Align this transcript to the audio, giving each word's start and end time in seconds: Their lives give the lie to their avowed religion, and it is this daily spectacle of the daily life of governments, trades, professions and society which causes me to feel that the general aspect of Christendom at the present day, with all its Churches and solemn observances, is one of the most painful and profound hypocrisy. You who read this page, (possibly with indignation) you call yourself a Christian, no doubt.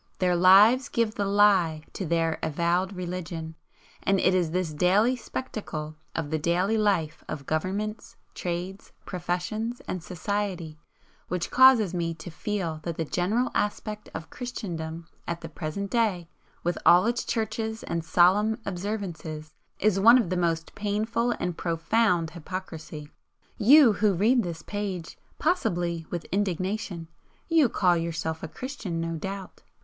Their 0.17 0.35
lives 0.35 0.89
give 0.89 1.13
the 1.13 1.25
lie 1.27 1.83
to 1.93 2.07
their 2.07 2.39
avowed 2.41 2.93
religion, 2.95 3.53
and 4.01 4.19
it 4.19 4.33
is 4.33 4.49
this 4.49 4.73
daily 4.73 5.15
spectacle 5.15 5.95
of 6.15 6.31
the 6.31 6.39
daily 6.39 6.75
life 6.75 7.23
of 7.27 7.45
governments, 7.45 8.15
trades, 8.33 8.93
professions 9.05 9.79
and 9.87 10.01
society 10.01 10.79
which 11.27 11.51
causes 11.51 11.93
me 11.93 12.15
to 12.15 12.31
feel 12.31 12.79
that 12.81 12.97
the 12.97 13.05
general 13.05 13.51
aspect 13.53 14.09
of 14.15 14.31
Christendom 14.31 15.05
at 15.27 15.41
the 15.41 15.49
present 15.49 15.91
day, 15.91 16.27
with 16.63 16.79
all 16.83 17.05
its 17.05 17.23
Churches 17.23 17.83
and 17.83 18.03
solemn 18.03 18.57
observances, 18.65 19.53
is 19.79 19.99
one 19.99 20.17
of 20.17 20.31
the 20.31 20.35
most 20.35 20.73
painful 20.73 21.29
and 21.39 21.55
profound 21.59 22.31
hypocrisy. 22.31 23.11
You 23.59 23.93
who 23.93 24.15
read 24.15 24.41
this 24.41 24.63
page, 24.63 25.19
(possibly 25.37 26.07
with 26.09 26.25
indignation) 26.31 27.07
you 27.47 27.69
call 27.69 27.95
yourself 27.95 28.41
a 28.41 28.47
Christian, 28.47 28.99
no 28.99 29.15
doubt. 29.15 29.61